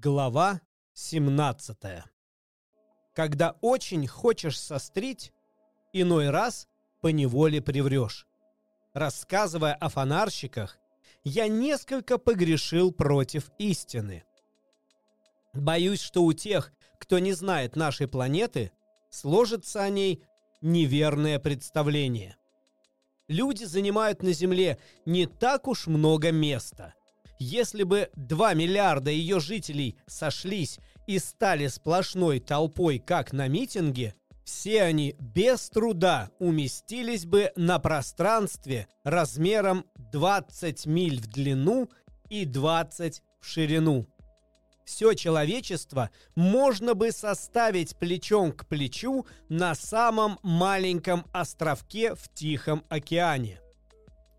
Глава 0.00 0.60
17 0.94 1.76
Когда 3.16 3.56
очень 3.62 4.06
хочешь 4.06 4.60
сострить, 4.60 5.32
иной 5.92 6.30
раз 6.30 6.68
поневоле 7.00 7.60
приврешь. 7.60 8.28
Рассказывая 8.94 9.74
о 9.74 9.88
фонарщиках, 9.88 10.78
я 11.24 11.48
несколько 11.48 12.18
погрешил 12.18 12.92
против 12.92 13.50
истины. 13.58 14.22
Боюсь, 15.52 16.00
что 16.00 16.22
у 16.22 16.32
тех, 16.32 16.72
кто 17.00 17.18
не 17.18 17.32
знает 17.32 17.74
нашей 17.74 18.06
планеты, 18.06 18.70
сложится 19.10 19.82
о 19.82 19.88
ней 19.88 20.22
неверное 20.60 21.40
представление. 21.40 22.36
Люди 23.26 23.64
занимают 23.64 24.22
на 24.22 24.30
Земле 24.30 24.78
не 25.06 25.26
так 25.26 25.66
уж 25.66 25.88
много 25.88 26.30
места. 26.30 26.94
Если 27.38 27.84
бы 27.84 28.10
2 28.16 28.54
миллиарда 28.54 29.10
ее 29.10 29.38
жителей 29.38 29.96
сошлись 30.06 30.80
и 31.06 31.18
стали 31.18 31.68
сплошной 31.68 32.40
толпой, 32.40 32.98
как 32.98 33.32
на 33.32 33.46
митинге, 33.46 34.14
все 34.44 34.82
они 34.82 35.14
без 35.20 35.68
труда 35.68 36.30
уместились 36.38 37.26
бы 37.26 37.52
на 37.54 37.78
пространстве 37.78 38.88
размером 39.04 39.84
20 40.12 40.86
миль 40.86 41.20
в 41.20 41.26
длину 41.26 41.90
и 42.28 42.44
20 42.44 43.22
в 43.40 43.46
ширину. 43.46 44.08
Все 44.84 45.12
человечество 45.12 46.10
можно 46.34 46.94
бы 46.94 47.12
составить 47.12 47.98
плечом 47.98 48.52
к 48.52 48.66
плечу 48.66 49.26
на 49.50 49.74
самом 49.74 50.38
маленьком 50.42 51.26
островке 51.32 52.14
в 52.14 52.32
Тихом 52.32 52.82
океане. 52.88 53.60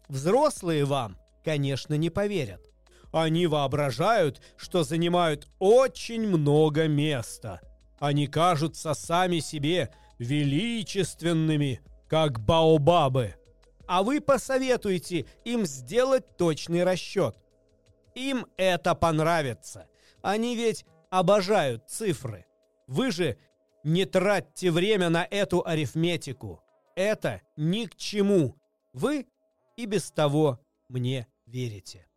Взрослые 0.08 0.86
вам, 0.86 1.18
конечно, 1.46 1.94
не 1.94 2.10
поверят. 2.10 2.66
Они 3.12 3.48
воображают, 3.48 4.42
что 4.56 4.84
занимают 4.84 5.48
очень 5.60 6.28
много 6.28 6.88
места. 6.88 7.62
Они 8.00 8.28
кажутся 8.28 8.94
сами 8.94 9.40
себе 9.40 9.94
величественными, 10.20 11.82
как 12.08 12.40
баобабы. 12.40 13.36
А 13.88 14.04
вы 14.04 14.22
посоветуете 14.22 15.26
им 15.46 15.66
сделать 15.66 16.38
точный 16.38 16.84
расчет. 16.84 17.36
Им 18.14 18.46
это 18.58 18.94
понравится. 18.94 19.88
Они 20.22 20.56
ведь 20.56 20.86
обожают 21.10 21.90
цифры. 21.90 22.46
Вы 22.88 23.12
же 23.12 23.38
не 23.84 24.06
тратьте 24.06 24.72
время 24.72 25.10
на 25.10 25.26
эту 25.30 25.66
арифметику. 25.66 26.62
Это 26.96 27.42
ни 27.56 27.86
к 27.86 27.96
чему. 27.96 28.58
Вы 28.94 29.28
и 29.78 29.86
без 29.86 30.12
того 30.12 30.60
мне 30.90 31.28
верите. 31.46 32.09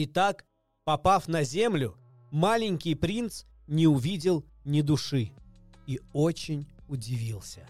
Итак, 0.00 0.44
попав 0.84 1.26
на 1.26 1.42
землю, 1.42 1.96
маленький 2.30 2.94
принц 2.94 3.46
не 3.66 3.88
увидел 3.88 4.44
ни 4.64 4.80
души 4.80 5.32
и 5.88 6.00
очень 6.12 6.68
удивился. 6.86 7.66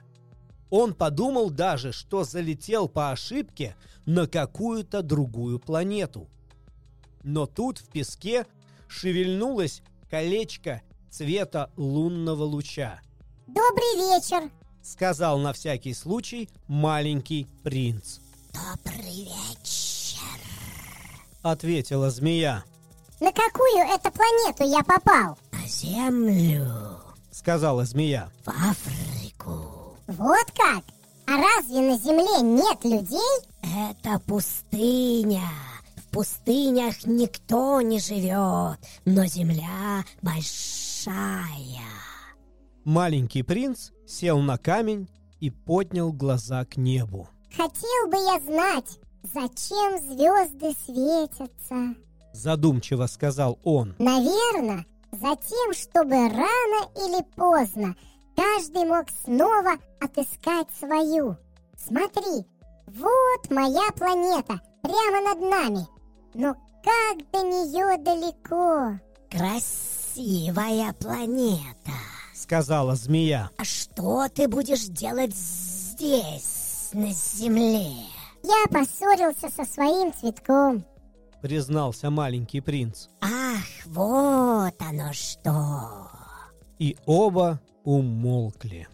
Он 0.68 0.92
подумал 0.92 1.48
даже, 1.48 1.90
что 1.90 2.24
залетел 2.24 2.86
по 2.86 3.12
ошибке 3.12 3.76
на 4.04 4.26
какую-то 4.26 5.02
другую 5.02 5.58
планету. 5.58 6.28
Но 7.22 7.46
тут 7.46 7.78
в 7.78 7.88
песке 7.88 8.44
шевельнулось 8.88 9.80
колечко 10.10 10.82
цвета 11.10 11.72
лунного 11.78 12.44
луча. 12.44 13.00
«Добрый 13.46 13.94
вечер!»— 13.96 14.50
сказал 14.82 15.38
на 15.38 15.54
всякий 15.54 15.94
случай 15.94 16.50
маленький 16.66 17.46
принц. 17.62 18.18
«Добрый 18.52 19.24
вечер!»— 19.24 20.38
ответила 21.42 22.10
змея. 22.10 22.64
«На 23.20 23.32
какую 23.32 23.78
это 23.78 24.10
планету 24.10 24.64
я 24.64 24.82
попал?» 24.84 25.38
«На 25.52 25.66
Землю»,— 25.66 27.00
сказала 27.32 27.84
змея. 27.84 28.30
«В 28.44 28.48
Африку». 28.48 29.96
«Вот 30.06 30.46
как? 30.56 30.84
А 31.26 31.36
разве 31.36 31.80
на 31.80 31.98
Земле 31.98 32.40
нет 32.42 32.84
людей?» 32.84 33.48
«Это 33.62 34.20
пустыня. 34.20 35.42
В 35.96 36.10
пустынях 36.10 37.04
никто 37.04 37.80
не 37.80 37.98
живет, 37.98 38.78
но 39.04 39.26
Земля 39.26 40.04
большая». 40.22 41.82
Маленький 42.84 43.42
принц 43.42 43.90
сел 44.06 44.38
на 44.38 44.56
камень 44.58 45.08
и 45.40 45.50
поднял 45.50 46.12
глаза 46.12 46.64
к 46.64 46.76
небу. 46.76 47.28
«Хотел 47.54 48.08
бы 48.08 48.16
я 48.16 48.40
знать, 48.40 48.98
Зачем 49.22 49.98
звезды 49.98 50.74
светятся? 50.84 51.94
Задумчиво 52.32 53.06
сказал 53.06 53.58
он. 53.64 53.94
Наверное, 53.98 54.86
затем, 55.12 55.74
чтобы 55.74 56.14
рано 56.14 56.90
или 56.96 57.22
поздно 57.34 57.96
каждый 58.36 58.84
мог 58.84 59.06
снова 59.24 59.72
отыскать 60.00 60.68
свою. 60.78 61.36
Смотри, 61.76 62.46
вот 62.86 63.50
моя 63.50 63.90
планета, 63.92 64.60
прямо 64.82 65.20
над 65.28 65.40
нами. 65.40 65.86
Но 66.34 66.54
как 66.84 67.18
до 67.32 67.42
нее 67.42 67.98
далеко? 67.98 68.98
Красивая 69.30 70.92
планета, 70.94 71.92
сказала 72.34 72.94
змея. 72.94 73.50
А 73.58 73.64
что 73.64 74.28
ты 74.28 74.48
будешь 74.48 74.84
делать 74.84 75.34
здесь, 75.34 76.90
на 76.92 77.10
Земле? 77.12 77.94
Я 78.42 78.66
поссорился 78.70 79.48
со 79.50 79.64
своим 79.64 80.12
цветком. 80.12 80.84
Признался 81.42 82.10
маленький 82.10 82.60
принц. 82.60 83.08
Ах, 83.20 83.86
вот 83.86 84.74
оно 84.80 85.12
что. 85.12 86.10
И 86.78 86.96
оба 87.06 87.60
умолкли. 87.84 88.88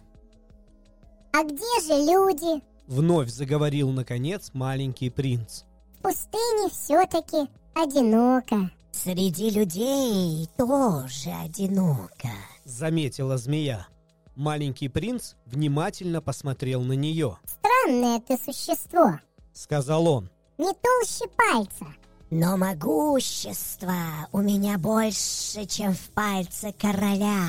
А 1.33 1.43
где 1.43 1.81
же 1.87 1.95
люди? 2.05 2.63
Вновь 2.87 3.31
заговорил, 3.31 3.91
наконец, 3.91 4.51
маленький 4.53 5.11
принц. 5.11 5.63
В 5.99 6.03
пустыне 6.03 6.69
все-таки 6.71 7.49
одиноко. 7.75 8.71
Среди 8.93 9.51
людей 9.51 10.49
тоже 10.57 11.31
одиноко. 11.31 12.29
Заметила 12.65 13.39
змея. 13.39 13.89
Маленький 14.37 14.89
принц 14.89 15.35
внимательно 15.47 16.21
посмотрел 16.21 16.83
на 16.83 16.93
нее. 16.93 17.39
Странное 17.45 18.21
ты 18.21 18.37
существо 18.37 19.19
сказал 19.55 20.07
он. 20.07 20.31
Не 20.59 20.73
толще 20.75 21.27
пальца. 21.37 21.87
Но 22.31 22.57
могущество 22.57 23.95
у 24.33 24.41
меня 24.41 24.77
больше, 24.77 25.67
чем 25.67 25.95
в 25.95 26.11
пальце 26.11 26.73
короля, 26.73 27.49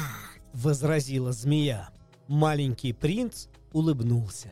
возразила 0.53 1.31
змея. 1.31 1.89
Маленький 2.27 2.93
принц 2.93 3.47
улыбнулся. 3.73 4.49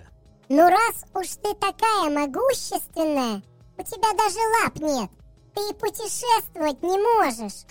Ну 0.49 0.67
раз 0.69 1.05
уж 1.13 1.27
ты 1.41 1.53
такая 1.53 2.09
могущественная, 2.09 3.43
у 3.77 3.83
тебя 3.83 4.13
даже 4.17 4.39
лап 4.63 4.79
нет. 4.79 5.09
Ты 5.53 5.61
и 5.69 5.73
путешествовать 5.73 6.81
не 6.81 6.97
можешь. 6.97 7.65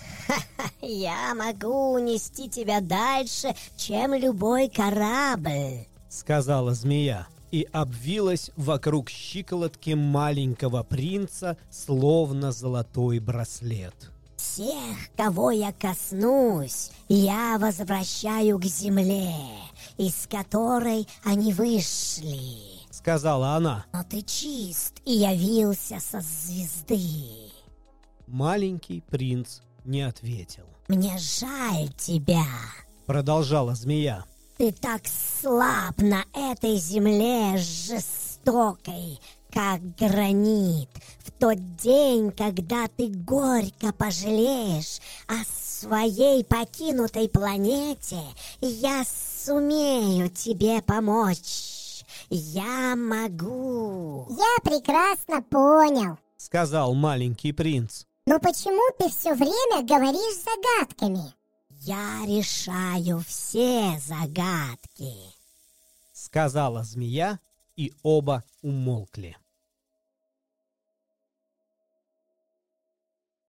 Я 0.81 1.35
могу 1.35 1.93
унести 1.93 2.49
тебя 2.49 2.79
дальше, 2.79 3.53
чем 3.75 4.13
любой 4.13 4.69
корабль, 4.69 5.87
сказала 6.09 6.73
змея 6.73 7.27
и 7.53 7.67
обвилась 7.71 8.49
вокруг 8.55 9.11
щиколотки 9.11 9.91
маленького 9.91 10.81
принца, 10.81 11.55
словно 11.69 12.51
золотой 12.51 13.19
браслет. 13.19 13.93
«Всех, 14.37 14.97
кого 15.15 15.51
я 15.51 15.71
коснусь, 15.71 16.89
я 17.09 17.59
возвращаю 17.59 18.57
к 18.57 18.65
земле, 18.65 19.35
из 19.97 20.27
которой 20.27 21.07
они 21.23 21.53
вышли»,— 21.53 22.57
сказала 22.89 23.49
она. 23.55 23.85
«Но 23.93 24.03
ты 24.03 24.23
чист 24.23 24.99
и 25.05 25.11
явился 25.11 25.99
со 25.99 26.21
звезды». 26.21 27.51
Маленький 28.25 29.01
принц 29.01 29.59
не 29.85 30.01
ответил. 30.01 30.65
«Мне 30.87 31.15
жаль 31.19 31.89
тебя»,— 31.99 32.47
продолжала 33.05 33.75
змея. 33.75 34.25
Ты 34.57 34.71
так 34.71 35.01
слаб 35.07 35.97
на 35.97 36.23
этой 36.33 36.75
земле 36.75 37.57
жестокой, 37.57 39.19
как 39.51 39.81
гранит. 39.95 40.89
В 41.25 41.31
тот 41.31 41.57
день, 41.77 42.31
когда 42.31 42.87
ты 42.87 43.07
горько 43.07 43.91
пожалеешь 43.93 44.99
о 45.27 45.43
своей 45.45 46.43
покинутой 46.45 47.29
планете, 47.29 48.21
я 48.61 49.03
сумею 49.05 50.29
тебе 50.29 50.83
помочь. 50.83 52.03
Я 52.29 52.95
могу. 52.95 54.27
Я 54.29 54.59
прекрасно 54.63 55.41
понял, 55.41 56.19
сказал 56.37 56.93
маленький 56.93 57.53
принц. 57.53 58.03
Но 58.27 58.39
почему 58.39 58.83
ты 58.99 59.09
все 59.09 59.33
время 59.33 59.83
говоришь 59.83 60.43
загадками? 60.43 61.33
«Я 61.85 62.23
решаю 62.25 63.19
все 63.19 63.99
загадки»,— 63.99 65.13
сказала 66.13 66.81
змея, 66.85 67.39
и 67.75 67.91
оба 68.03 68.43
умолкли. 68.61 69.35